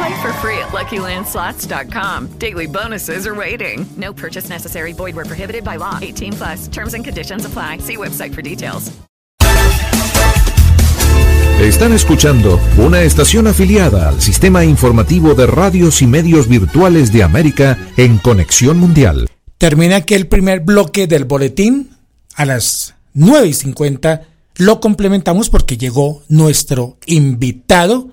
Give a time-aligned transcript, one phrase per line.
[0.00, 2.28] Play for free at LuckyLandSlots.com.
[2.38, 3.84] Daily bonuses are waiting.
[3.98, 4.94] No purchase necessary.
[4.94, 5.98] Void where prohibited by law.
[6.00, 6.68] 18 plus.
[6.68, 7.78] Terms and conditions apply.
[7.80, 8.92] See website for details.
[11.60, 17.76] Están escuchando una estación afiliada al sistema informativo de radios y medios virtuales de América
[17.98, 19.28] en Conexión Mundial.
[19.58, 21.90] Termina aquí el primer bloque del boletín.
[22.34, 24.22] A las 9 y 50
[24.56, 28.08] lo complementamos porque llegó nuestro invitado,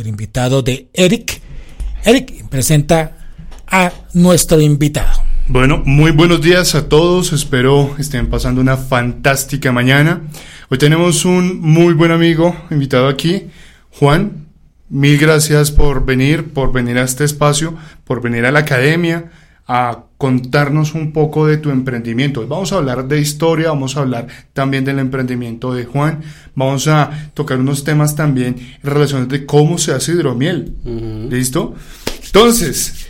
[0.00, 1.40] el invitado de Eric.
[2.04, 3.16] Eric presenta
[3.66, 5.22] a nuestro invitado.
[5.48, 7.32] Bueno, muy buenos días a todos.
[7.32, 10.22] Espero estén pasando una fantástica mañana.
[10.68, 13.46] Hoy tenemos un muy buen amigo invitado aquí,
[13.90, 14.46] Juan.
[14.90, 19.30] Mil gracias por venir, por venir a este espacio, por venir a la academia
[19.70, 22.46] a contarnos un poco de tu emprendimiento.
[22.48, 26.22] Vamos a hablar de historia, vamos a hablar también del emprendimiento de Juan,
[26.54, 30.72] vamos a tocar unos temas también en relación de cómo se hace hidromiel.
[31.30, 31.74] ¿Listo?
[32.24, 33.06] Entonces,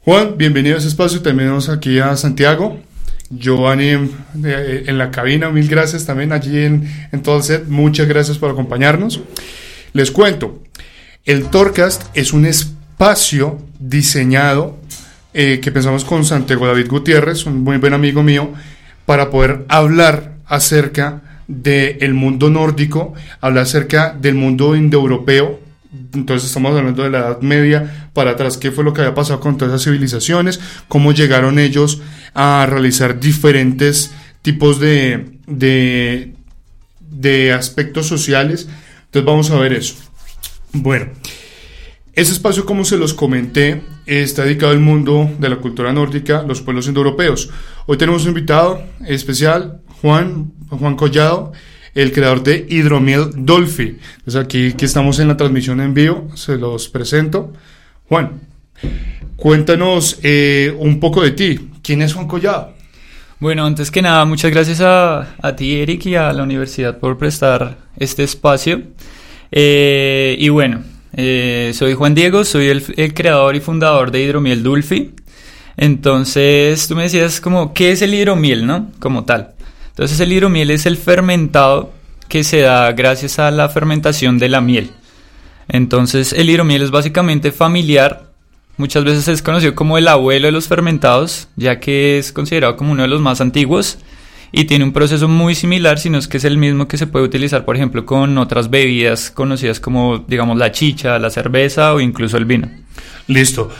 [0.00, 1.22] Juan, bienvenido a ese espacio.
[1.22, 2.80] Tenemos aquí a Santiago,
[3.30, 4.10] Giovanni en,
[4.42, 5.50] en la cabina.
[5.50, 7.68] Mil gracias también allí en, en todo el set.
[7.68, 9.20] Muchas gracias por acompañarnos.
[9.92, 10.60] Les cuento,
[11.24, 14.79] el Torcast es un espacio diseñado
[15.32, 18.52] eh, que pensamos con Santiago David Gutiérrez, un muy buen amigo mío,
[19.06, 25.60] para poder hablar acerca del mundo nórdico, hablar acerca del mundo indoeuropeo.
[26.14, 29.40] Entonces estamos hablando de la Edad Media para atrás, qué fue lo que había pasado
[29.40, 32.00] con todas esas civilizaciones, cómo llegaron ellos
[32.34, 36.34] a realizar diferentes tipos de, de,
[37.00, 38.68] de aspectos sociales.
[39.06, 39.94] Entonces vamos a ver eso.
[40.72, 41.06] Bueno,
[42.14, 46.60] ese espacio, como se los comenté, está dedicado al mundo de la cultura nórdica, los
[46.62, 47.48] pueblos indoeuropeos.
[47.86, 51.52] Hoy tenemos un invitado especial, Juan, Juan Collado,
[51.94, 53.98] el creador de Hidromiel Dolphy.
[54.18, 57.52] Entonces aquí, aquí estamos en la transmisión en vivo, se los presento.
[58.08, 58.40] Juan,
[59.36, 61.70] cuéntanos eh, un poco de ti.
[61.80, 62.74] ¿Quién es Juan Collado?
[63.38, 67.16] Bueno, antes que nada, muchas gracias a, a ti, Eric, y a la universidad por
[67.16, 68.82] prestar este espacio.
[69.52, 70.82] Eh, y bueno,
[71.12, 75.12] eh, soy Juan Diego, soy el, el, creador y fundador de Hidromiel Dulfi.
[75.76, 78.90] Entonces, tú me decías como, ¿qué es el hidromiel, no?
[78.98, 79.54] Como tal.
[79.88, 81.92] Entonces, el hidromiel es el fermentado
[82.28, 84.90] que se da gracias a la fermentación de la miel.
[85.68, 88.30] Entonces, el hidromiel es básicamente familiar.
[88.76, 92.92] Muchas veces es conocido como el abuelo de los fermentados, ya que es considerado como
[92.92, 93.98] uno de los más antiguos
[94.52, 97.24] y tiene un proceso muy similar, sino es que es el mismo que se puede
[97.24, 102.36] utilizar, por ejemplo, con otras bebidas conocidas como, digamos, la chicha, la cerveza o incluso
[102.36, 102.68] el vino.
[103.28, 103.70] Listo.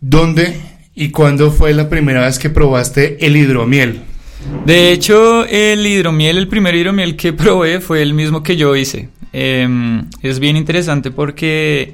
[0.00, 0.60] ¿Dónde
[0.94, 4.00] y cuándo fue la primera vez que probaste el hidromiel?
[4.64, 9.10] De hecho, el hidromiel, el primer hidromiel que probé fue el mismo que yo hice.
[9.32, 9.68] Eh,
[10.22, 11.92] es bien interesante porque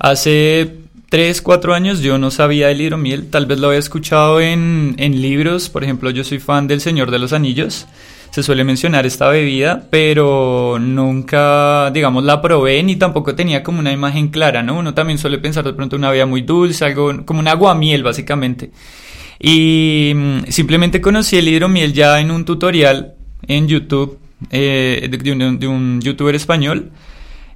[0.00, 0.80] hace
[1.10, 5.20] 3, 4 años yo no sabía del hidromiel, tal vez lo había escuchado en, en,
[5.20, 7.88] libros, por ejemplo yo soy fan del Señor de los Anillos,
[8.30, 13.90] se suele mencionar esta bebida, pero nunca, digamos, la probé ni tampoco tenía como una
[13.90, 14.78] imagen clara, ¿no?
[14.78, 18.70] Uno también suele pensar de pronto una bebida muy dulce, algo como un aguamiel básicamente.
[19.40, 20.12] Y
[20.48, 23.14] simplemente conocí el hidromiel ya en un tutorial
[23.48, 24.18] en YouTube
[24.50, 26.90] eh, de, un, de, un, youtuber español.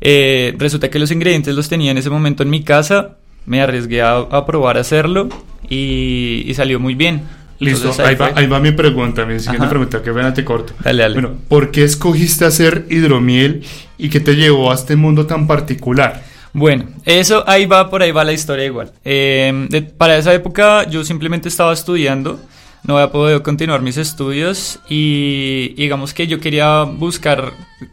[0.00, 4.02] Eh, resulta que los ingredientes los tenía en ese momento en mi casa me arriesgué
[4.02, 5.29] a, a probar a hacerlo
[5.69, 7.23] y, y, salió muy bien.
[7.58, 9.70] Listo, Entonces, ahí, ahí, va, ahí, va, mi pregunta, mi siguiente Ajá.
[9.70, 10.73] pregunta, que ven te corto.
[10.82, 11.14] Dale, dale.
[11.14, 13.64] Bueno, ¿por qué escogiste hacer hidromiel
[13.96, 16.23] y qué te llevó a este mundo tan particular?
[16.52, 18.93] Bueno, eso ahí va, por ahí va la historia igual.
[19.05, 22.40] Eh, de, para esa época yo simplemente estaba estudiando,
[22.85, 27.52] no había podido continuar mis estudios y digamos que yo quería buscar,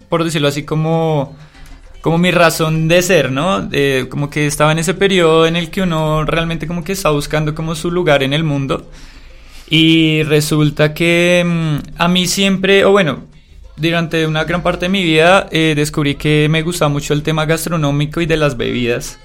[0.09, 1.36] por decirlo así, como
[2.01, 3.69] como mi razón de ser, ¿no?
[3.71, 7.12] Eh, como que estaba en ese periodo en el que uno realmente como que está
[7.12, 8.89] buscando como su lugar en el mundo.
[9.69, 13.24] Y resulta que mmm, a mí siempre, o bueno,
[13.77, 17.45] durante una gran parte de mi vida eh, descubrí que me gustaba mucho el tema
[17.45, 19.18] gastronómico y de las bebidas.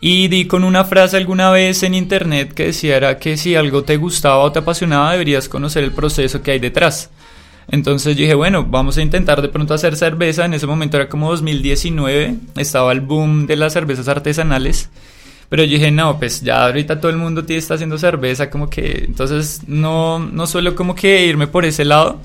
[0.00, 3.82] Y di con una frase alguna vez en internet que decía era que si algo
[3.82, 7.10] te gustaba o te apasionaba deberías conocer el proceso que hay detrás.
[7.68, 10.44] Entonces dije, bueno, vamos a intentar de pronto hacer cerveza.
[10.44, 14.88] En ese momento era como 2019, estaba el boom de las cervezas artesanales.
[15.48, 19.04] Pero yo dije, no, pues ya ahorita todo el mundo está haciendo cerveza, como que
[19.06, 22.20] entonces no, no suelo como que irme por ese lado.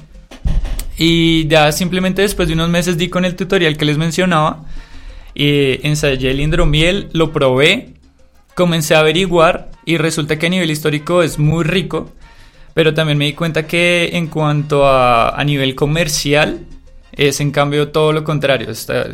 [0.98, 4.66] Y ya simplemente después de unos meses di con el tutorial que les mencionaba,
[5.34, 7.94] y ensayé el hidromiel, lo probé,
[8.56, 12.12] comencé a averiguar y resulta que a nivel histórico es muy rico,
[12.74, 16.60] pero también me di cuenta que en cuanto a, a nivel comercial
[17.14, 18.70] es en cambio todo lo contrario,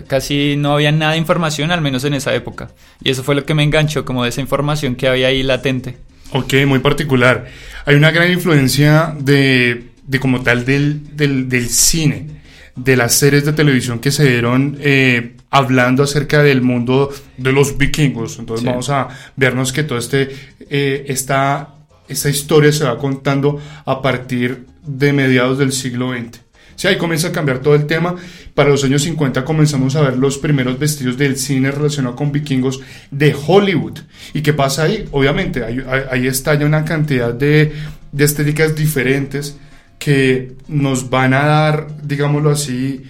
[0.08, 2.70] casi no había nada de información, al menos en esa época.
[3.04, 5.98] Y eso fue lo que me enganchó, como de esa información que había ahí latente.
[6.32, 7.48] Ok, muy particular.
[7.86, 12.28] Hay una gran influencia de, de como tal del, del, del, cine,
[12.76, 17.78] de las series de televisión que se dieron eh, hablando acerca del mundo de los
[17.80, 18.38] vikingos.
[18.38, 18.68] Entonces Sí.
[18.70, 20.30] vamos a vernos que todo este,
[20.70, 21.70] eh, esta,
[22.08, 26.42] esta historia se va contando a partir de mediados del siglo XX.
[26.76, 28.16] Sí, ahí comienza a cambiar todo el tema.
[28.54, 32.82] Para los años 50 comenzamos a ver los primeros vestidos del cine relacionado con vikingos
[33.10, 34.00] de Hollywood.
[34.34, 35.06] ¿Y qué pasa ahí?
[35.12, 35.80] Obviamente, ahí,
[36.12, 37.74] ahí- estalla una cantidad de,
[38.12, 39.58] de estéticas diferentes
[39.98, 43.02] que nos van a dar, digámoslo así,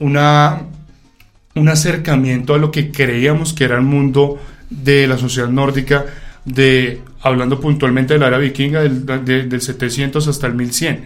[0.00, 0.62] una,
[1.54, 6.04] un acercamiento a lo que creíamos que era el mundo de la sociedad nórdica,
[6.44, 11.04] de, hablando puntualmente de la era vikinga, del, de- del 700 hasta el 1100.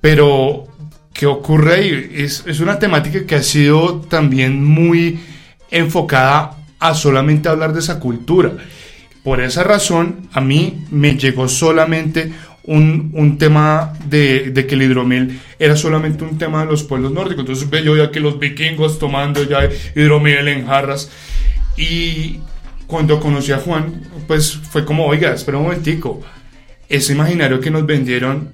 [0.00, 0.66] Pero,
[1.12, 2.10] ¿qué ocurre ahí?
[2.14, 5.20] Es, es una temática que ha sido también muy
[5.70, 8.52] enfocada a solamente hablar de esa cultura.
[9.22, 12.32] Por esa razón, a mí me llegó solamente
[12.64, 17.12] un, un tema de, de que el hidromiel era solamente un tema de los pueblos
[17.12, 17.40] nórdicos.
[17.40, 21.08] Entonces yo ya que los vikingos tomando ya hidromiel en jarras.
[21.76, 22.38] Y
[22.92, 26.20] cuando conocí a Juan, pues fue como, oiga, espera un momentico,
[26.90, 28.50] ese imaginario que nos vendieron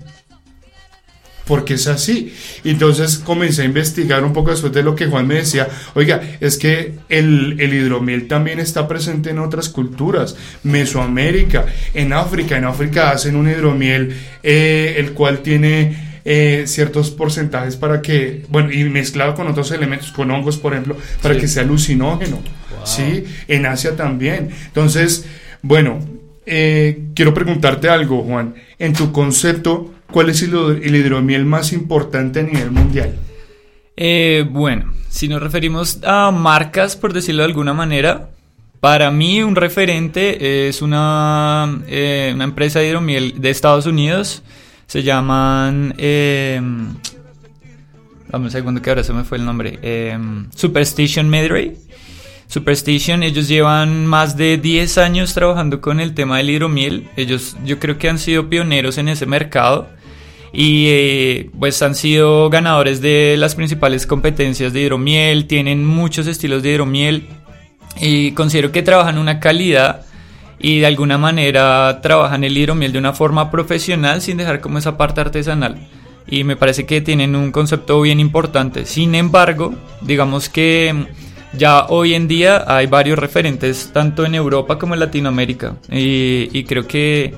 [1.44, 2.32] porque es así.
[2.62, 6.56] Entonces comencé a investigar un poco después de lo que Juan me decía, oiga, es
[6.56, 13.10] que el, el hidromiel también está presente en otras culturas, Mesoamérica, en África, en África
[13.10, 19.34] hacen un hidromiel eh, el cual tiene eh, ciertos porcentajes para que, bueno, y mezclado
[19.34, 21.40] con otros elementos, con hongos, por ejemplo, para Sí.
[21.40, 22.42] que sea alucinógeno,
[22.84, 23.24] ¿sí?
[23.48, 24.50] En Asia también.
[24.66, 25.24] Entonces,
[25.62, 26.00] bueno,
[26.44, 28.54] eh, quiero preguntarte algo, Juan.
[28.78, 33.14] En tu concepto, ¿cuál es el, el hidromiel más importante a nivel mundial?
[33.96, 38.28] Eh, bueno, si nos referimos a marcas, por decirlo de alguna manera,
[38.80, 44.42] para mí un referente es una, eh, una empresa de hidromiel de Estados Unidos.
[44.88, 45.94] Se llaman...
[45.98, 46.60] Eh,
[48.28, 49.78] dame un segundo que ahora se me fue el nombre.
[49.82, 50.18] eh,
[50.56, 51.76] Superstition Medray.
[52.46, 57.06] Superstition, ellos llevan más de 10 años trabajando con el tema del hidromiel.
[57.16, 59.88] Ellos yo creo que han sido pioneros en ese mercado
[60.54, 66.62] y eh, pues han sido ganadores de las principales competencias de hidromiel, tienen muchos estilos
[66.62, 67.28] de hidromiel
[68.00, 70.06] y considero que trabajan una calidad
[70.60, 74.96] y de alguna manera trabajan el hidromiel de una forma profesional sin dejar como esa
[74.96, 75.76] parte artesanal.
[76.26, 78.84] Y me parece que tienen un concepto bien importante.
[78.84, 81.06] Sin embargo, digamos que
[81.54, 85.76] ya hoy en día hay varios referentes tanto en Europa como en Latinoamérica.
[85.90, 87.32] Y, y creo que,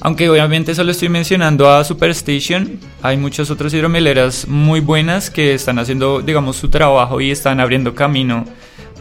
[0.00, 5.80] aunque obviamente solo estoy mencionando a Superstation, hay muchas otras hidromieleras muy buenas que están
[5.80, 8.44] haciendo, digamos, su trabajo y están abriendo camino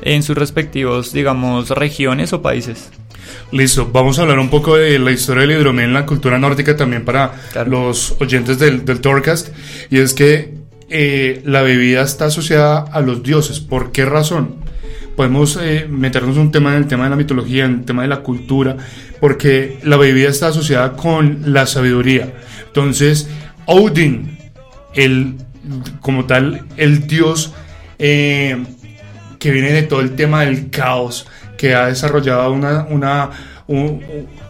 [0.02, 2.90] en sus respectivos, digamos, regiones o países.
[3.52, 6.76] Listo, vamos a hablar un poco de la historia del hidromiel en la cultura nórdica
[6.76, 7.34] también para
[7.68, 9.50] los oyentes del, del Torcast.
[9.90, 13.60] Y es que eh, la bebida está asociada a los dioses.
[13.60, 14.56] ¿Por qué razón?
[15.16, 18.10] Podemos eh, meternos un tema en el tema de la mitología, en el tema de
[18.10, 18.78] la cultura,
[19.20, 22.34] porque la bebida está asociada con la sabiduría.
[22.68, 23.30] Entonces,
[23.66, 24.38] Odin,
[24.94, 25.36] el,
[26.02, 27.54] como tal, el dios
[27.98, 28.64] eh,
[29.40, 31.28] que viene de todo el tema del caos,
[31.58, 33.30] que ha desarrollado una, una
[33.68, 34.02] un-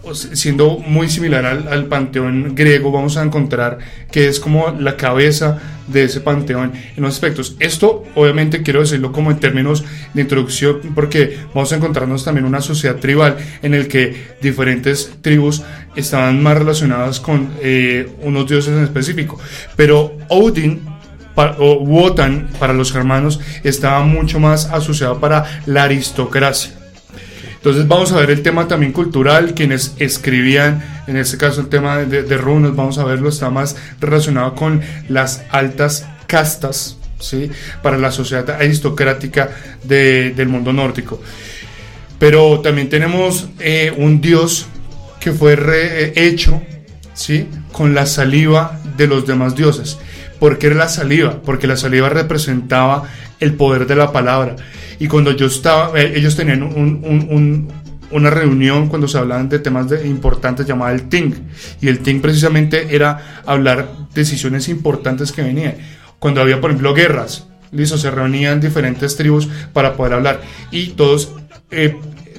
[0.04, 3.78] un- siendo muy similar al, al panteón griego, vamos a encontrar
[4.12, 5.58] que es como la cabeza
[5.88, 7.56] de ese panteón en los aspectos.
[7.60, 9.84] Esto, obviamente, quiero decirlo como en términos
[10.14, 15.64] de introducción, porque vamos a encontrarnos también una sociedad tribal en el que diferentes tribus
[15.96, 19.40] estaban más relacionadas con eh, unos dioses en específico.
[19.78, 20.82] Pero Odin
[21.38, 26.74] o Wotan para los germanos estaba mucho más asociado para la aristocracia.
[27.66, 31.98] Entonces vamos a ver el tema también cultural, quienes escribían, en este caso el tema
[31.98, 37.50] de, de runas, vamos a verlo, está más relacionado con las altas castas, ¿sí?
[37.82, 39.50] para la sociedad aristocrática
[39.84, 41.20] de- del mundo nórdico.
[42.20, 44.68] Pero también tenemos eh, un dios
[45.20, 46.62] que fue re- eh, hecho
[47.16, 47.48] ¿sí?
[47.72, 49.98] con la saliva de los demás dioses.
[50.40, 51.42] ¿Por qué era la saliva?
[51.44, 53.06] Porque la saliva representaba
[53.40, 54.56] el poder de la palabra.
[55.00, 57.68] Y cuando yo estaba, eh, ellos tenían un- un- un-
[58.12, 61.34] una reunión cuando se hablaban de temas de- importantes llamada el Ting.
[61.82, 65.76] Y el Ting precisamente era hablar decisiones importantes que venían.
[66.20, 70.42] Cuando había, por ejemplo, guerras, listo, se reunían diferentes tribus para poder hablar.
[70.72, 71.34] Y todos
[71.72, 71.98] eh,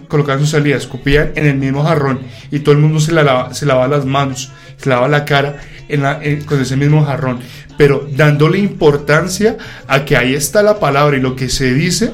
[0.08, 2.20] colocaban sus salidas, escupían en el mismo jarrón.
[2.52, 5.56] Y todo el mundo se, la lava- se lavaba las manos, se lavaba la cara
[5.88, 7.40] en la- en- con ese mismo jarrón.
[7.76, 9.56] Pero dándole importancia
[9.88, 12.12] a que ahí está la palabra y lo que se dice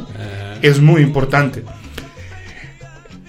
[0.63, 1.63] es muy importante.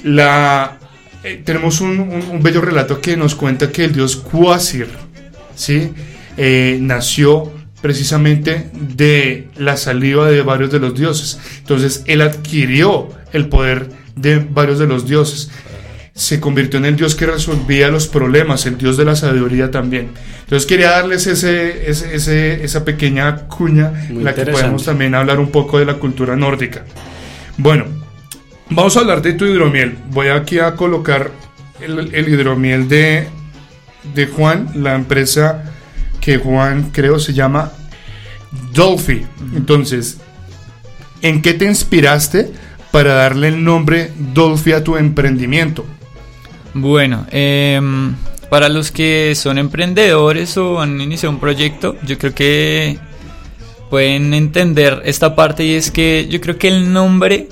[0.04, 0.78] La,
[1.24, 4.88] eh, tenemos un, un- un bello relato que nos cuenta que el dios Quasir
[5.56, 5.92] ¿sí?
[6.38, 11.40] Eh, nació precisamente de la saliva de varios de los dioses.
[11.60, 15.52] Entonces él adquirió el poder de varios de los dioses.
[16.16, 20.10] Se convirtió en el dios que resolvía los problemas, el dios de la sabiduría también.
[20.44, 25.40] Entonces quería darles ese, ese- ese- esa pequeña cuña en la que podemos también hablar
[25.40, 26.86] un poco de la cultura nórdica.
[27.57, 27.86] Bueno,
[28.69, 29.98] vamos a hablar de tu hidromiel.
[30.10, 31.31] Voy aquí a colocar
[31.79, 33.27] el, el hidromiel de,
[34.13, 35.74] de Juan, la empresa
[36.19, 37.72] que Juan creo se llama
[38.74, 39.25] Dolphy.
[39.55, 40.19] Entonces,
[41.22, 42.51] ¿en qué te inspiraste
[42.91, 45.86] para darle el nombre Dolphy a tu emprendimiento?
[46.74, 48.15] Bueno, em,
[48.50, 52.98] para los que son emprendedores o han iniciado un proyecto, yo creo que
[53.93, 57.47] pueden entender esta parte y es que yo creo que el nombre,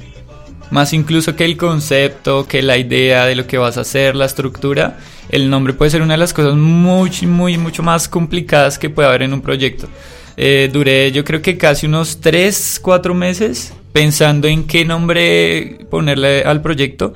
[0.71, 4.25] más incluso que el concepto, que la idea de lo que vas a hacer, la
[4.25, 4.98] estructura,
[5.29, 9.07] el nombre puede ser una de las cosas muy, muy, mucho más complicadas que puede
[9.07, 9.88] haber en un proyecto.
[10.36, 16.41] Eh, duré yo creo que casi unos 3, 4 meses pensando en qué nombre ponerle
[16.41, 17.13] al proyecto.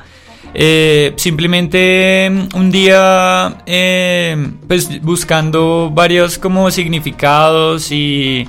[0.54, 8.48] Eh, simplemente mm, un día, eh, pues buscando varios como significados y,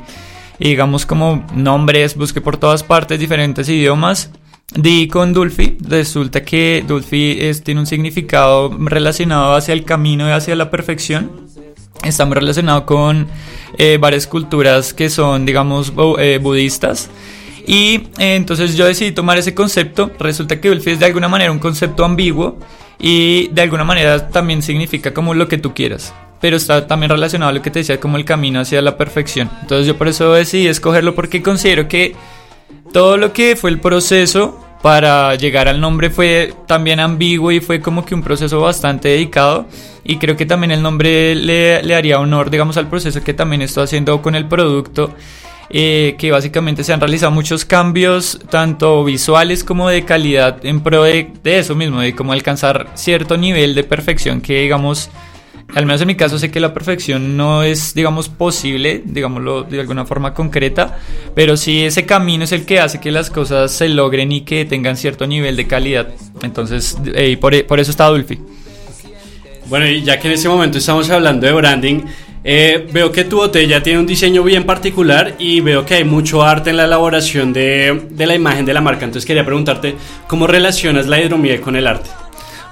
[0.58, 4.30] y digamos como nombres, busqué por todas partes diferentes idiomas.
[4.74, 10.32] Di con Dulfi, resulta que Dulfi es, tiene un significado relacionado hacia el camino y
[10.32, 11.30] hacia la perfección.
[12.02, 13.28] Está muy relacionado con
[13.78, 17.08] eh, varias culturas que son, digamos, bu- eh, budistas.
[17.66, 20.10] Y eh, entonces yo decidí tomar ese concepto.
[20.18, 22.58] Resulta que Dulfi es de alguna manera un concepto ambiguo
[22.98, 26.12] y de alguna manera también significa como lo que tú quieras.
[26.46, 29.50] Pero está también relacionado a lo que te decía como el camino hacia la perfección.
[29.62, 32.14] Entonces yo por eso decidí escogerlo porque considero que
[32.92, 37.80] todo lo que fue el proceso para llegar al nombre fue también ambiguo y fue
[37.80, 39.66] como que un proceso bastante dedicado
[40.04, 43.60] y creo que también el nombre le, le haría honor digamos al proceso que también
[43.62, 45.12] estoy haciendo con el producto
[45.68, 51.02] eh, que básicamente se han realizado muchos cambios tanto visuales como de calidad en pro
[51.02, 55.10] de, de eso mismo de cómo alcanzar cierto nivel de perfección que digamos
[55.74, 59.80] al menos en mi caso sé que la perfección no es, digamos, posible, digámoslo de
[59.80, 60.98] alguna forma concreta,
[61.34, 64.64] pero sí ese camino es el que hace que las cosas se logren y que
[64.64, 66.08] tengan cierto nivel de calidad.
[66.42, 68.38] Entonces, eh, y por, por eso está Dulfi.
[69.68, 72.02] Bueno, y ya que en este momento estamos hablando de branding,
[72.44, 76.44] eh, veo que tu botella tiene un diseño bien particular y veo que hay mucho
[76.44, 79.04] arte en la elaboración de, de la imagen de la marca.
[79.04, 79.96] Entonces quería preguntarte,
[80.28, 82.08] ¿cómo relacionas la hidromiel con el arte?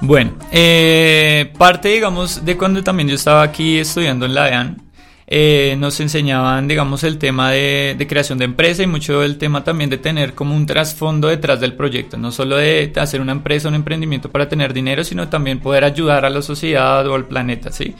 [0.00, 4.82] Bueno, eh, parte, digamos, de cuando también yo estaba aquí estudiando en la EAN,
[5.26, 9.64] eh, nos enseñaban, digamos, el tema de, de creación de empresa y mucho el tema
[9.64, 13.68] también de tener como un trasfondo detrás del proyecto, no solo de hacer una empresa,
[13.68, 17.72] un emprendimiento para tener dinero, sino también poder ayudar a la sociedad o al planeta,
[17.72, 17.94] ¿sí?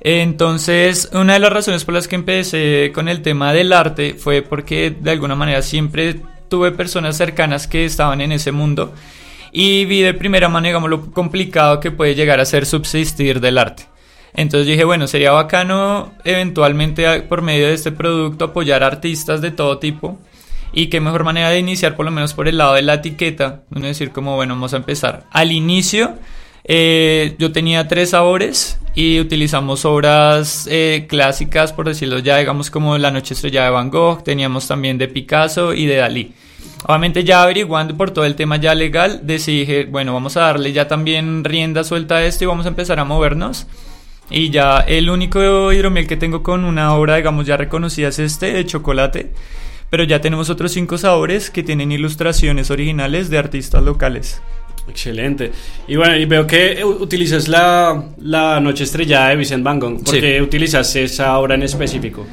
[0.00, 4.42] Entonces, una de las razones por las que empecé con el tema del arte fue
[4.42, 6.16] porque de alguna manera siempre
[6.48, 8.92] tuve personas cercanas que estaban en ese mundo
[9.56, 13.56] y vi de primera mano, digamos, lo complicado que puede llegar a ser subsistir del
[13.56, 13.84] arte.
[14.34, 19.78] Entonces dije, bueno, sería bacano eventualmente por medio de este producto apoyar artistas de todo
[19.78, 20.18] tipo.
[20.72, 23.62] Y qué mejor manera de iniciar, por lo menos por el lado de la etiqueta.
[23.70, 25.22] Uno decir como, bueno, vamos a empezar.
[25.30, 26.16] Al inicio,
[26.64, 32.98] eh, yo tenía tres sabores y utilizamos obras eh, clásicas, por decirlo ya, digamos como
[32.98, 34.24] La Noche Estrellada de Van Gogh.
[34.24, 36.34] Teníamos también de Picasso y de Dalí.
[36.86, 40.86] Obviamente ya averiguando por todo el tema ya legal, decidí, bueno, vamos a darle ya
[40.86, 43.66] también rienda suelta a esto y vamos a empezar a movernos.
[44.30, 48.52] Y ya el único hidromiel que tengo con una obra, digamos, ya reconocida es este,
[48.52, 49.32] de chocolate.
[49.90, 54.40] Pero ya tenemos otros cinco sabores que tienen ilustraciones originales de artistas locales.
[54.88, 55.52] Excelente.
[55.88, 60.02] Y bueno, y veo que u- utilizas la, la Noche Estrellada de Vicente Van Gogh.
[60.04, 60.20] ¿Por Sí.
[60.20, 62.26] qué utilizas esa obra en específico?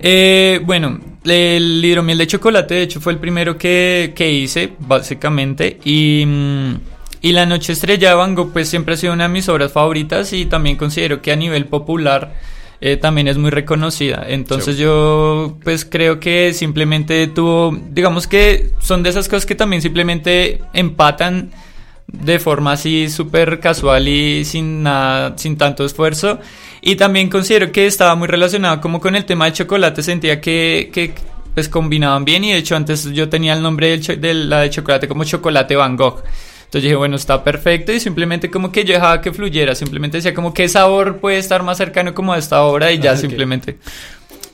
[0.00, 5.78] Eh, bueno, el hidromiel de chocolate, de hecho, fue el primero que, que hice, básicamente.
[5.84, 6.74] Y, mm,
[7.22, 9.72] y La Noche Estrella de Van Gogh, pues siempre ha sido una de mis obras
[9.72, 12.34] favoritas y también considero que a nivel popular
[12.80, 14.24] eh, también es muy reconocida.
[14.26, 19.82] Entonces yo pues creo que simplemente tuvo, digamos que son de esas cosas que también
[19.82, 21.52] simplemente empatan
[22.12, 26.38] de forma así súper casual y sin nada, sin tanto esfuerzo.
[26.80, 30.90] Y también considero que estaba muy relacionado como con el tema de chocolate, sentía que,
[30.92, 31.14] que
[31.54, 35.08] pues combinaban bien y de hecho antes yo tenía el nombre de la de chocolate
[35.08, 36.22] como chocolate Van Gogh.
[36.64, 40.32] Entonces dije, bueno, está perfecto y simplemente como que yo dejaba que fluyera, simplemente decía
[40.32, 43.78] como qué sabor puede estar más cercano como a esta obra y ya simplemente.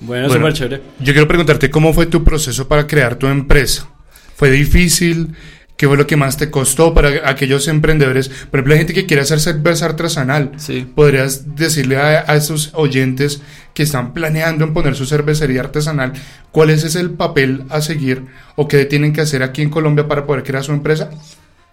[0.01, 0.83] Bueno, súper chévere.
[0.99, 3.89] Yo quiero preguntarte cómo fue tu proceso para crear tu empresa.
[4.35, 5.35] ¿Fue difícil?
[5.79, 8.29] ¿Qué fue lo que más te costó para aquellos emprendedores?
[8.29, 10.51] Por ejemplo, hay gente que quiere hacer cerveza artesanal.
[10.57, 10.85] Sí.
[10.93, 13.41] ¿Podrías decirle a, a, esos oyentes
[13.75, 16.15] que están planeando en poner su cervecería artesanal
[16.51, 18.25] cuál es el papel a seguir
[18.57, 21.11] o qué tienen que hacer aquí en Colombia para poder crear su empresa?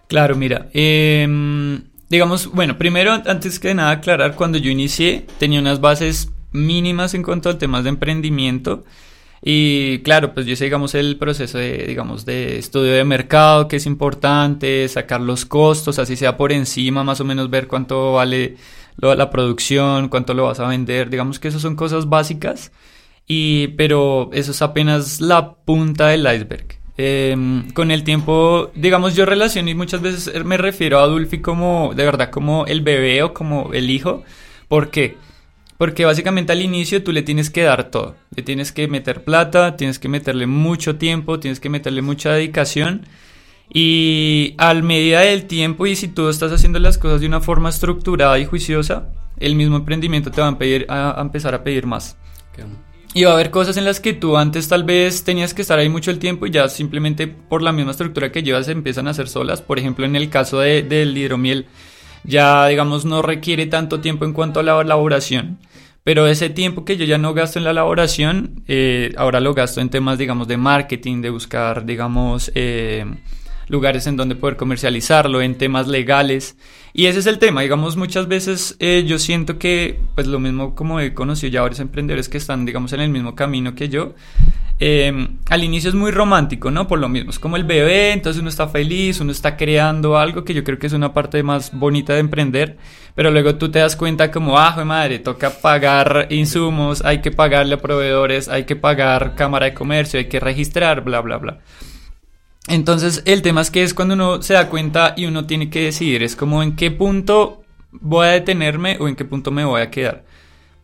[0.08, 1.28] Claro, mira, eh,
[2.08, 7.24] digamos, bueno, primero, antes que nada, aclarar, cuando yo inicié, tenía unas bases mínimas en
[7.24, 8.86] cuanto a temas de emprendimiento.
[9.48, 13.76] Y claro, pues yo hice, digamos, el proceso de, digamos, de estudio de mercado, que
[13.76, 18.58] es importante, sacar los costos, así sea por encima, más o menos ver cuánto vale
[18.98, 22.72] la producción, cuánto lo vas a vender, digamos que eso son cosas básicas,
[23.28, 26.80] y, pero eso es apenas la punta del iceberg.
[26.98, 27.36] Eh,
[27.76, 32.04] con el tiempo, digamos, yo relaciono y muchas veces me refiero a Adulfi como, de
[32.04, 34.24] verdad, como el bebé o como el hijo.
[34.68, 35.18] ¿Por qué?
[35.78, 38.16] Porque básicamente al inicio tú le tienes que dar todo.
[38.36, 43.06] Le tienes que meter plata, tienes que meterle mucho tiempo, tienes que meterle mucha dedicación.
[43.74, 47.70] Y al medida del tiempo y si tú estás haciendo las cosas de una forma
[47.70, 51.86] estructurada y juiciosa, el mismo emprendimiento te va a, pedir, a, a empezar a pedir
[51.86, 52.18] más.
[53.14, 55.80] Y va a haber cosas en las que tú antes tal vez tenías que estar
[55.80, 59.08] ahí mucho el tiempo y ya simplemente por la misma estructura que llevas se empiezan
[59.08, 59.62] a hacer solas.
[59.62, 61.66] Por ejemplo, en el caso de, del hidromiel,
[62.26, 65.58] ya digamos no requiere tanto tiempo en cuanto a la elaboración.
[66.06, 69.82] Pero ese tiempo que yo ya no gasto en la elaboración, eh, ahora lo gasto
[69.82, 73.06] en temas, digamos, de marketing, de buscar, digamos, eh,
[73.70, 76.58] lugares en donde poder comercializarlo, en temas legales.
[76.94, 80.76] Y ese es el tema, digamos, muchas veces eh, yo siento que, pues lo mismo
[80.76, 84.14] como he conocido ya varios emprendedores que están, digamos, en el mismo camino que yo,
[84.80, 86.88] eh, al inicio es muy romántico, ¿no?
[86.88, 90.44] Por lo mismo, es como el bebé, entonces uno está feliz, uno está creando algo
[90.44, 92.78] que yo creo que es una parte más bonita de emprender,
[93.16, 97.76] pero luego tú te das cuenta como, ah, madre, toca pagar insumos, hay que pagarle
[97.76, 101.60] a proveedores, hay que pagar cámara de comercio, hay que registrar, bla, bla, bla.
[102.68, 105.84] Entonces el tema es que es cuando uno se da cuenta y uno tiene que
[105.84, 109.82] decidir, es como en qué punto voy a detenerme o en qué punto me voy
[109.82, 110.26] a quedar.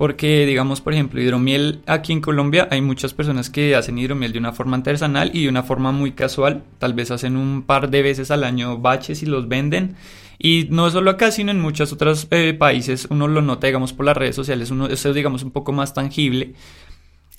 [0.01, 4.39] Porque, digamos, por ejemplo, hidromiel aquí en Colombia hay muchas personas que hacen hidromiel de
[4.39, 6.63] una forma artesanal y de una forma muy casual.
[6.79, 9.95] Tal vez hacen un par de veces al año baches y los venden.
[10.39, 14.07] Y no solo acá, sino en muchos otros eh, países uno lo nota, digamos, por
[14.07, 14.71] las redes sociales.
[14.71, 16.55] Uno, eso es, digamos, un poco más tangible.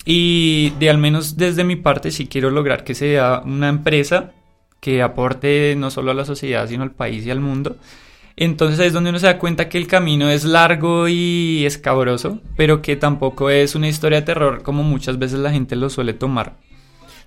[0.05, 4.31] Y de al menos desde mi parte sí quiero lograr que sea una empresa
[4.79, 7.75] que aporte no solo a la sociedad, sino al país y al mundo.
[8.35, 12.81] Entonces es donde uno se da cuenta que el camino es largo y escabroso, pero
[12.81, 16.55] que tampoco es una historia de terror como muchas veces la gente lo suele tomar.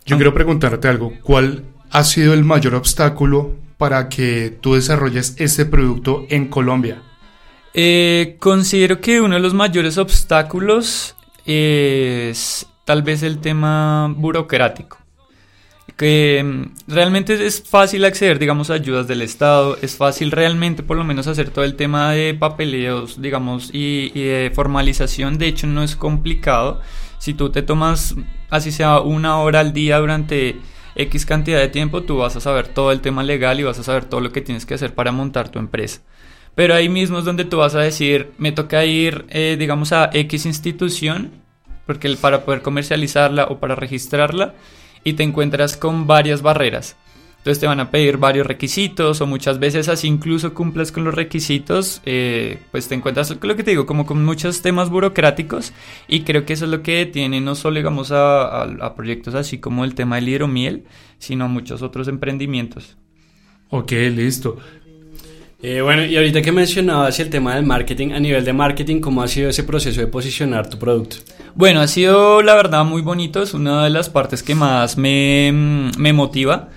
[0.05, 1.13] Yo quiero preguntarte algo.
[1.23, 7.03] ¿Cuál ha sido el mayor obstáculo para que tú desarrolles este producto en Colombia?
[7.75, 11.15] Eh, considero que uno de los mayores obstáculos
[11.45, 15.06] es tal vez el tema burocrático
[15.97, 20.97] que mm, realmente es fácil acceder, digamos, a ayudas del Estado, es fácil realmente por
[20.97, 25.67] lo menos hacer todo el tema de papeleos, digamos, y, y, de formalización, de hecho
[25.67, 26.81] no es complicado,
[27.19, 28.15] si tú te tomas,
[28.51, 30.57] así sea una hora al día durante
[30.97, 33.83] X cantidad de tiempo, tú vas a saber todo el tema legal y vas a
[33.83, 36.01] saber todo lo que tienes que hacer para montar tu empresa.
[36.55, 40.11] Pero ahí mismo es donde tú vas a decir, me toca ir, eh, digamos, a
[40.13, 41.33] X institución,
[41.85, 44.55] porque para poder comercializarla o para registrarla,
[45.07, 46.97] y te encuentras con varias barreras.
[47.39, 51.15] Entonces te van a pedir varios requisitos o muchas veces así incluso cumples con los
[51.15, 55.73] requisitos, eh, pues te encuentras, lo que te digo, como con muchos temas burocráticos
[56.09, 59.59] y creo que eso es lo que tiene no solo digamos a, a, proyectos así
[59.59, 60.87] como el tema del hidromiel,
[61.19, 62.97] sino a muchos otros emprendimientos.
[63.71, 64.59] Ok, listo.
[65.69, 69.21] Eh, bueno, y ahorita que mencionabas el tema del marketing, a nivel de marketing, ¿cómo
[69.21, 71.17] ha sido ese proceso de posicionar tu producto?
[71.57, 75.51] Bueno, ha sido la verdad muy bonito, es una de las partes que más me,
[75.53, 76.69] mm, me motiva,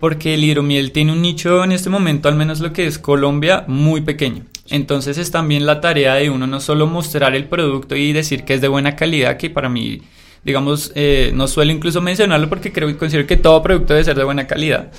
[0.00, 3.64] porque el hidromiel tiene un nicho en este momento, al menos lo que es Colombia,
[3.66, 4.46] muy pequeño.
[4.70, 8.54] Entonces es también la tarea de uno no solo mostrar el producto y decir que
[8.54, 10.00] es de buena calidad, que para mí
[10.42, 14.16] digamos, eh, no suelo incluso mencionarlo porque creo que considero que todo producto debe ser
[14.16, 14.90] de buena calidad.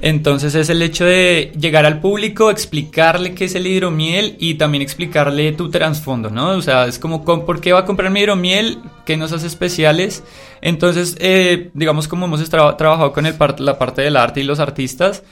[0.00, 4.82] Entonces es el hecho de llegar al público, explicarle qué es el hidromiel y también
[4.82, 6.50] explicarle tu trasfondo, ¿no?
[6.50, 8.78] O sea, es como, ¿por qué va a comprar mi hidromiel?
[9.06, 10.22] ¿Qué nos hace especiales?
[10.60, 15.22] Entonces, eh, digamos, como hemos trabajado con el la parte del arte y los artistas,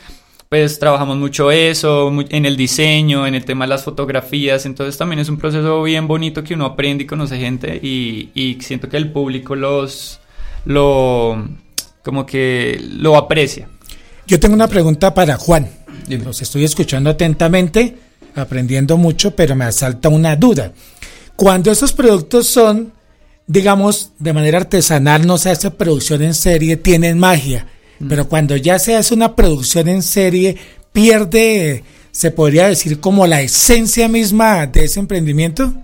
[0.48, 5.18] pues trabajamos mucho eso, en el diseño, en el tema de las fotografías, entonces también
[5.18, 8.96] es un proceso bien bonito que uno aprende y conoce gente y, y siento que
[8.96, 10.20] el público los,
[10.64, 11.48] lo,
[12.02, 13.68] como que lo aprecia.
[14.26, 15.68] Yo tengo una pregunta para Juan.
[16.08, 17.96] Los estoy escuchando atentamente,
[18.34, 20.72] aprendiendo mucho, pero me asalta una duda.
[21.36, 22.92] Cuando esos productos son,
[23.46, 27.66] digamos, de manera artesanal, no se hace producción en serie, tienen magia.
[27.98, 28.08] Mm.
[28.08, 30.56] Pero cuando ya se hace una producción en serie,
[30.92, 35.74] pierde, se podría decir, como la esencia misma de ese emprendimiento.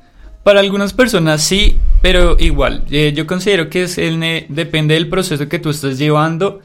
[0.45, 5.49] Para algunas personas sí, pero igual, eh, yo considero que es el, depende del proceso
[5.49, 6.61] que tú estás llevando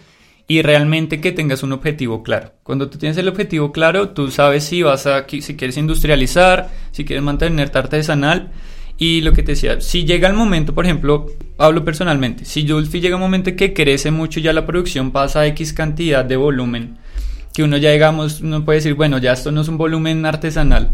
[0.47, 2.51] y realmente que tengas un objetivo claro.
[2.63, 7.03] Cuando tú tienes el objetivo claro, tú sabes si vas a, si quieres industrializar, si
[7.03, 8.51] quieres mantenerte artesanal.
[8.97, 11.25] Y lo que te decía, si llega el momento, por ejemplo,
[11.57, 15.47] hablo personalmente, si Julfi llega un momento que crece mucho, ya la producción pasa a
[15.47, 16.97] X cantidad de volumen,
[17.53, 20.91] que uno ya digamos, uno puede decir, bueno, ya esto no es un volumen artesanal.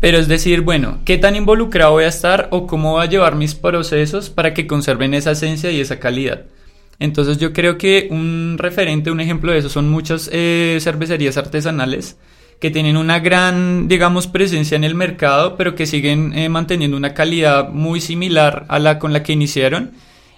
[0.00, 3.36] Pero es decir, bueno, ¿qué tan involucrado voy a estar o cómo voy a llevar
[3.36, 6.46] mis procesos para que conserven esa esencia y esa calidad?
[7.02, 12.16] Entonces yo creo que un referente, un ejemplo de eso son muchas eh, cervecerías artesanales
[12.60, 17.12] que tienen una gran, digamos, presencia en el mercado, pero que siguen eh, manteniendo una
[17.12, 19.90] calidad muy similar a la con la que iniciaron.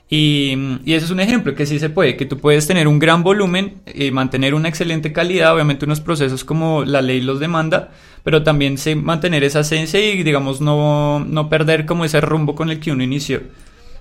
[0.09, 2.99] Y, y, eso es un ejemplo que sí se puede, que tú puedes tener un
[2.99, 7.91] gran volumen, y mantener una excelente calidad, obviamente unos procesos como la ley los demanda,
[8.23, 12.81] pero también mantener esa esencia y digamos no, no perder como ese rumbo con el
[12.81, 13.43] que uno inició.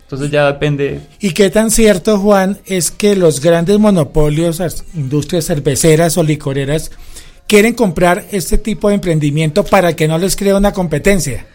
[0.04, 1.02] Entonces ya depende.
[1.20, 6.92] ¿Y qué tan cierto, Juan, es que los grandes monopolios, las industrias cerveceras o licoreras,
[7.48, 11.46] quieren comprar este tipo de emprendimiento para que no les crea una competencia?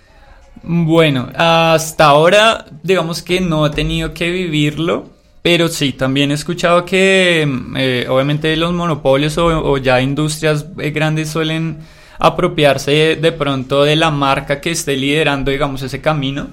[0.63, 5.09] Bueno, hasta ahora digamos que no he tenido que vivirlo,
[5.43, 11.29] pero sí, también he escuchado que eh, obviamente los monopolios o, ya industrias eh, grandes
[11.29, 11.79] suelen
[12.19, 16.49] apropiarse de pronto de la marca que esté liderando, digamos, ese camino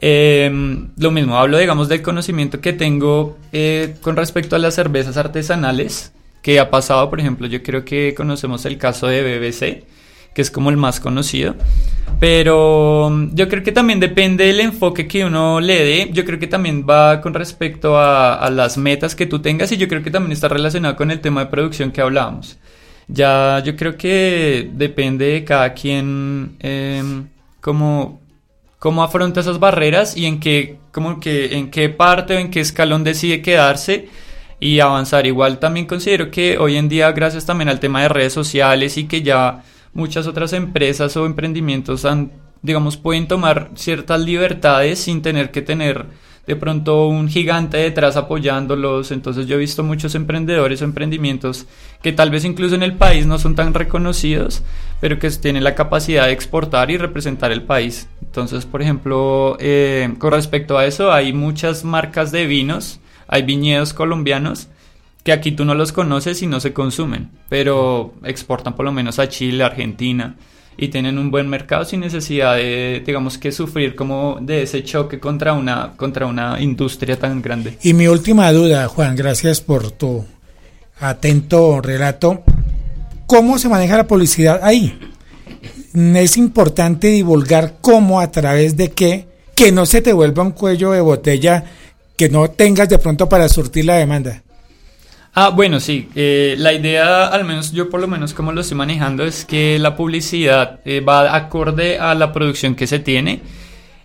[0.00, 5.16] Em, lo mismo, hablo, digamos, del conocimiento que tengo eh, con respecto a las cervezas
[5.16, 9.84] artesanales, que ha pasado, por ejemplo, yo creo que conocemos el caso de BBC,
[10.34, 11.54] que es como el más conocido,
[12.20, 16.38] pero mm, yo creo que también depende del enfoque que uno le dé, yo creo
[16.38, 20.10] que también va con respecto a, las metas que tú tengas y yo creo que
[20.10, 22.58] también está relacionado con el tema de producción que hablábamos.
[23.08, 27.28] Ya yo creo que depende de cada quien em,
[27.60, 28.20] como
[28.78, 32.60] cómo afronta esas barreras y en qué, como que, en qué parte o en qué
[32.60, 34.08] escalón decide quedarse
[34.60, 35.26] y avanzar.
[35.26, 39.04] Igual también considero que hoy en día, gracias también al tema de redes sociales y
[39.04, 39.62] que ya
[39.92, 46.06] muchas otras empresas o emprendimientos han, digamos, pueden tomar ciertas libertades sin tener que tener
[46.46, 49.10] de pronto un gigante detrás apoyándolos.
[49.10, 51.66] Entonces yo he visto muchos emprendedores o emprendimientos
[52.02, 54.62] que tal vez incluso en el país no son tan reconocidos,
[55.00, 58.08] pero que tienen la capacidad de exportar y representar el país.
[58.22, 63.92] Entonces, por ejemplo, eh, con respecto a eso, hay muchas marcas de vinos, hay viñedos
[63.92, 64.68] colombianos
[65.24, 69.18] que aquí tú no los conoces y no se consumen, pero exportan por lo menos
[69.18, 70.36] a Chile, Argentina
[70.78, 75.18] y tienen un buen mercado sin necesidad de, digamos, que sufrir como de ese choque
[75.18, 77.78] contra una, contra una industria tan grande.
[77.82, 80.24] Y mi última duda, Juan, gracias por tu
[81.00, 82.42] atento relato.
[83.26, 84.98] ¿Cómo se maneja la publicidad ahí?
[85.94, 90.92] Es importante divulgar cómo, a través de qué, que no se te vuelva un cuello
[90.92, 91.64] de botella
[92.16, 94.42] que no tengas de pronto para surtir la demanda.
[95.38, 96.08] Ah, bueno, sí.
[96.14, 99.78] Eh, la idea, al menos yo por lo menos como lo estoy manejando, es que
[99.78, 103.42] la publicidad eh, va acorde a la producción que se tiene.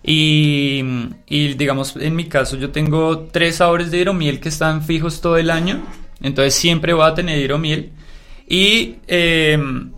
[0.03, 0.83] Y,
[1.29, 5.51] digamos, en mi caso, yo tengo tres sabores de hidromiel que están fijos todo el
[5.51, 5.81] año.
[6.21, 7.91] Entonces siempre voy a tener hidromiel.
[8.49, 9.93] Y em,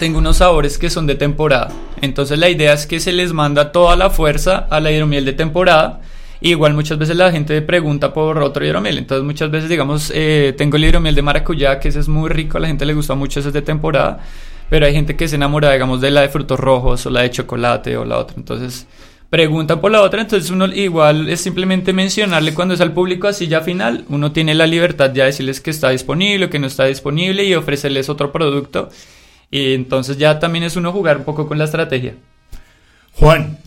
[0.00, 1.70] tengo unos sabores que son de temporada.
[2.02, 5.32] Entonces la idea es que se les manda toda la fuerza a la hidromiel de
[5.32, 6.00] temporada
[6.40, 8.98] igual muchas veces la gente pregunta por otro hidromiel.
[8.98, 12.58] Entonces muchas veces, digamos, eh, tengo el hidromiel de maracuyá, que ese es muy rico,
[12.58, 14.20] a la gente le gusta mucho, ese es de temporada.
[14.68, 17.30] Pero hay gente que se enamora, digamos, de la de frutos rojos o la de
[17.30, 18.36] chocolate o la otra.
[18.36, 18.86] Entonces
[19.30, 23.48] preguntan por la otra, entonces uno igual es simplemente mencionarle cuando es al público así
[23.48, 26.84] ya final, uno tiene la libertad ya de decirles que está disponible, que no está
[26.84, 28.88] disponible y ofrecerles otro producto.
[29.50, 32.14] Y entonces ya también es uno jugar un poco con la estrategia.
[33.14, 33.58] Juan,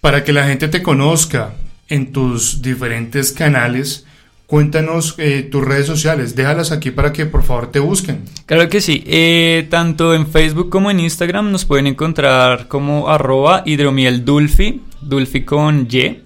[0.00, 1.54] para que la gente te conozca,
[1.88, 4.06] en tus diferentes canales.
[4.46, 8.24] Cuéntanos eh, tus redes sociales, déjalas aquí para que por favor te busquen.
[8.46, 13.62] Claro que sí, eh, tanto en Facebook como en Instagram nos pueden encontrar como arroba
[13.64, 16.20] hidromieldulfi, dulfi con Y.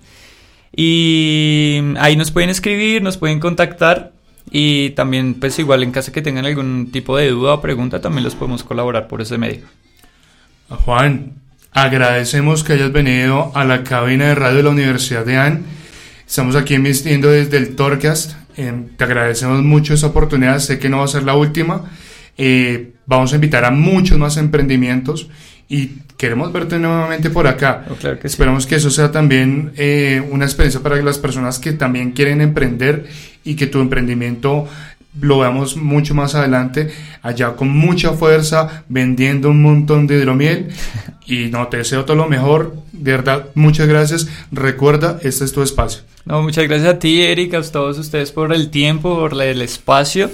[0.75, 4.13] Y ahí nos pueden escribir, nos pueden contactar
[4.51, 8.25] y también pues igual en caso que tengan algún tipo de duda o pregunta también
[8.25, 9.63] los podemos colaborar por ese medio.
[10.69, 11.35] Juan,
[11.73, 15.63] agradecemos que hayas venido a la cabina de radio de la Universidad de AN.
[16.27, 18.33] Estamos aquí emitiendo desde el Torcast.
[18.57, 20.59] Eh, te agradecemos mucho esa oportunidad.
[20.59, 21.91] Sé que no va a ser la última.
[22.37, 25.29] Eh, vamos a invitar a muchos más emprendimientos
[25.69, 27.85] y queremos verte nuevamente por acá.
[27.91, 28.35] Oh, claro que sí.
[28.35, 33.07] Esperamos que eso sea también eh, una experiencia para las personas que también quieren emprender
[33.45, 34.67] y que tu emprendimiento
[35.21, 36.91] lo veamos mucho más adelante,
[37.23, 40.69] allá con mucha fuerza, vendiendo un montón de hidromiel.
[41.31, 42.75] Y no, te deseo todo lo mejor.
[42.91, 44.29] De verdad, muchas gracias.
[44.51, 46.01] Recuerda, este es tu espacio.
[46.25, 50.31] No, muchas gracias a ti, Eric, a todos ustedes por el tiempo, por el espacio.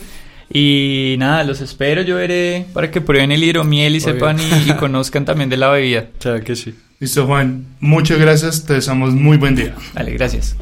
[0.53, 4.13] Y nada, los espero, yo veré para que prueben el hidromiel y Obvio.
[4.15, 6.07] sepan y, y conozcan también de la bebida.
[6.21, 6.73] Claro que sí.
[7.01, 7.67] Listo, Juan.
[7.81, 8.65] Muchas gracias.
[8.65, 9.75] Te deseamos muy buen día.
[9.95, 10.57] Vale, gracias.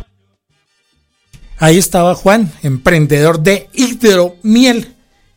[1.63, 4.97] Ahí estaba Juan, emprendedor de hidromiel.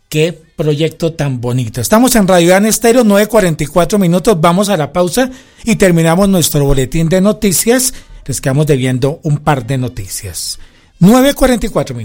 [0.09, 1.81] Qué proyecto tan bonito.
[1.81, 4.41] Estamos en Radio Dan Estéreo, 9.44 minutos.
[4.41, 5.29] Vamos a la pausa
[5.63, 7.93] y terminamos nuestro boletín de noticias.
[8.25, 10.57] Les quedamos debiendo un par de noticias.
[10.99, 12.03] 9.44 minutos.